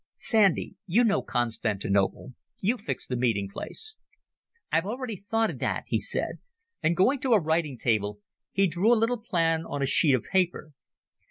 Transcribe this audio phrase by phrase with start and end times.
[0.15, 2.33] Sandy, you know Constantinople.
[2.59, 3.99] You fix the meeting place."
[4.71, 6.39] "I've already thought of that," he said,
[6.81, 8.17] and going to the writing table
[8.51, 10.71] he drew a little plan on a sheet of paper.